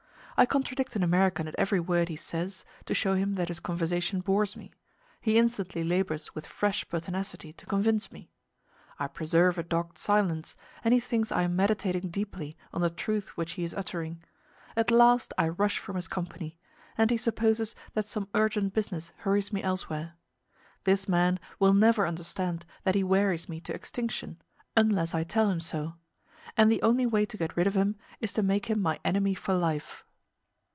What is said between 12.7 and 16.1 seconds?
on the truths which he is uttering; at last I rush from his